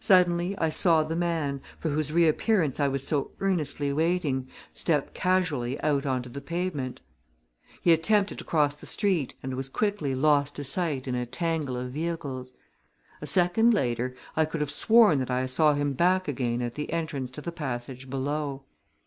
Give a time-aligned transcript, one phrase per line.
[0.00, 5.80] Suddenly I saw the man, for whose reappearance I was so earnestly waiting, step casually
[5.80, 7.00] out on to the pavement.
[7.80, 11.78] He attempted to cross the street and was quickly lost to sight in a tangle
[11.78, 12.52] of vehicles.
[13.22, 16.92] A second later I could have sworn that I saw him back again at the
[16.92, 18.64] entrance to the passage below.